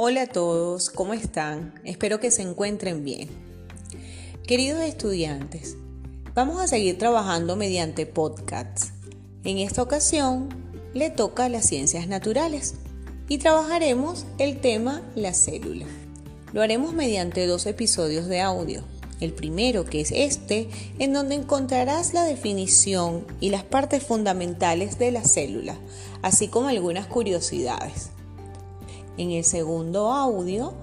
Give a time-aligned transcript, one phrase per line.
[0.00, 1.74] Hola a todos, ¿cómo están?
[1.82, 3.28] Espero que se encuentren bien.
[4.46, 5.76] Queridos estudiantes,
[6.36, 8.92] vamos a seguir trabajando mediante podcasts.
[9.42, 10.50] En esta ocasión
[10.94, 12.76] le toca las ciencias naturales
[13.28, 15.86] y trabajaremos el tema la célula.
[16.52, 18.84] Lo haremos mediante dos episodios de audio.
[19.18, 20.68] El primero, que es este,
[21.00, 25.74] en donde encontrarás la definición y las partes fundamentales de la célula,
[26.22, 28.10] así como algunas curiosidades.
[29.18, 30.74] En el segundo audio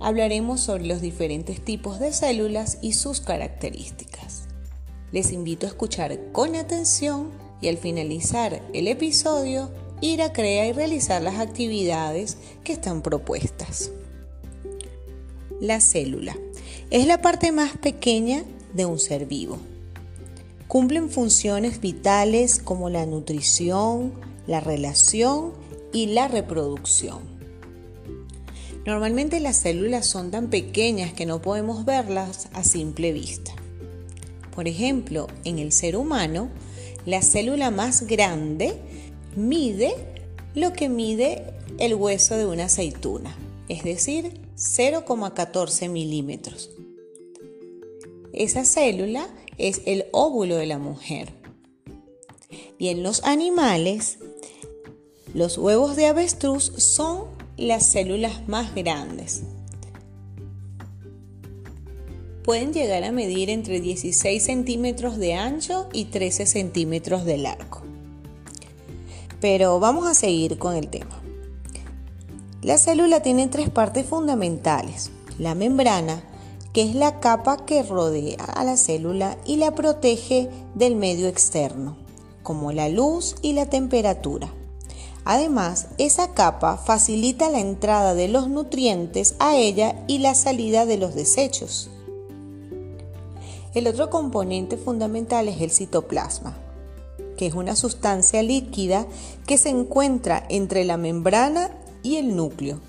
[0.00, 4.48] hablaremos sobre los diferentes tipos de células y sus características.
[5.12, 10.72] Les invito a escuchar con atención y al finalizar el episodio ir a crear y
[10.72, 13.92] realizar las actividades que están propuestas.
[15.60, 16.36] La célula
[16.90, 18.42] es la parte más pequeña
[18.74, 19.58] de un ser vivo.
[20.66, 24.12] Cumplen funciones vitales como la nutrición,
[24.48, 25.52] la relación
[25.92, 27.37] y la reproducción.
[28.88, 33.52] Normalmente las células son tan pequeñas que no podemos verlas a simple vista.
[34.54, 36.48] Por ejemplo, en el ser humano,
[37.04, 38.80] la célula más grande
[39.36, 39.94] mide
[40.54, 43.36] lo que mide el hueso de una aceituna,
[43.68, 46.70] es decir, 0,14 milímetros.
[48.32, 51.34] Esa célula es el óvulo de la mujer.
[52.78, 54.16] Y en los animales,
[55.34, 59.42] los huevos de avestruz son las células más grandes.
[62.44, 67.82] Pueden llegar a medir entre 16 centímetros de ancho y 13 centímetros de largo.
[69.40, 71.20] Pero vamos a seguir con el tema.
[72.62, 75.10] La célula tiene tres partes fundamentales.
[75.38, 76.22] La membrana,
[76.72, 81.96] que es la capa que rodea a la célula y la protege del medio externo,
[82.42, 84.48] como la luz y la temperatura.
[85.30, 90.96] Además, esa capa facilita la entrada de los nutrientes a ella y la salida de
[90.96, 91.90] los desechos.
[93.74, 96.56] El otro componente fundamental es el citoplasma,
[97.36, 99.06] que es una sustancia líquida
[99.46, 101.72] que se encuentra entre la membrana
[102.02, 102.80] y el núcleo.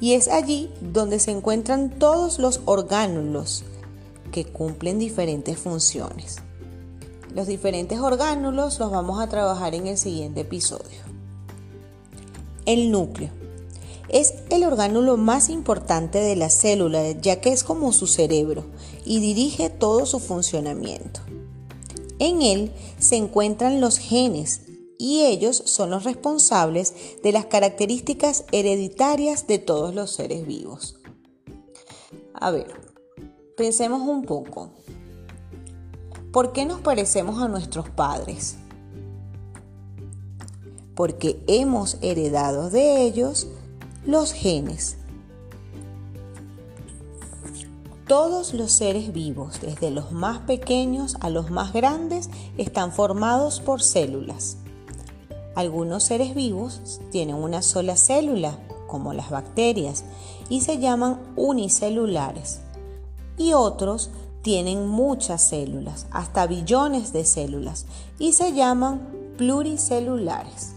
[0.00, 3.64] Y es allí donde se encuentran todos los orgánulos
[4.30, 6.36] que cumplen diferentes funciones.
[7.34, 11.09] Los diferentes orgánulos los vamos a trabajar en el siguiente episodio.
[12.70, 13.30] El núcleo.
[14.08, 18.64] Es el orgánulo más importante de la célula, ya que es como su cerebro
[19.04, 21.20] y dirige todo su funcionamiento.
[22.20, 22.70] En él
[23.00, 24.60] se encuentran los genes
[24.98, 26.94] y ellos son los responsables
[27.24, 31.00] de las características hereditarias de todos los seres vivos.
[32.34, 32.72] A ver,
[33.56, 34.70] pensemos un poco.
[36.32, 38.58] ¿Por qué nos parecemos a nuestros padres?
[41.00, 43.46] Porque hemos heredado de ellos
[44.04, 44.98] los genes.
[48.06, 52.28] Todos los seres vivos, desde los más pequeños a los más grandes,
[52.58, 54.58] están formados por células.
[55.54, 60.04] Algunos seres vivos tienen una sola célula, como las bacterias,
[60.50, 62.60] y se llaman unicelulares.
[63.38, 64.10] Y otros
[64.42, 67.86] tienen muchas células, hasta billones de células,
[68.18, 69.00] y se llaman
[69.38, 70.74] pluricelulares.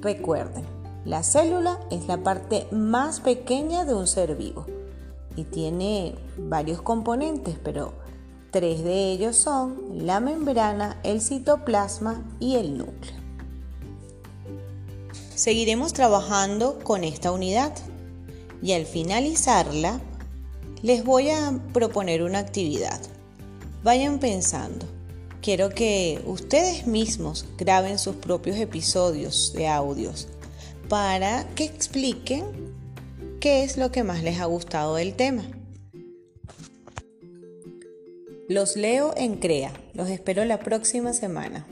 [0.00, 0.64] Recuerden,
[1.04, 4.66] la célula es la parte más pequeña de un ser vivo
[5.34, 7.94] y tiene varios componentes, pero
[8.52, 13.16] tres de ellos son la membrana, el citoplasma y el núcleo.
[15.34, 17.72] Seguiremos trabajando con esta unidad
[18.62, 20.00] y al finalizarla
[20.82, 23.00] les voy a proponer una actividad.
[23.82, 24.86] Vayan pensando
[25.48, 30.28] quiero que ustedes mismos graben sus propios episodios de audios
[30.90, 32.44] para que expliquen
[33.40, 35.44] qué es lo que más les ha gustado del tema.
[38.46, 39.72] Los leo en CREA.
[39.94, 41.66] Los espero la próxima semana.